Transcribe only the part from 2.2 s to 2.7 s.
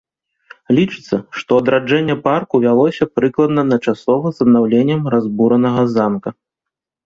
парку